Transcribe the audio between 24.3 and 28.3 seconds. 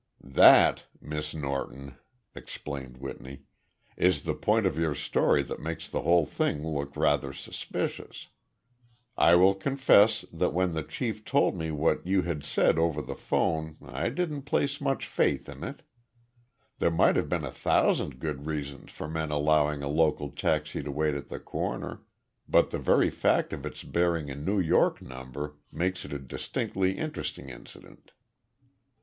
a New York number makes it a distinctly interesting incident."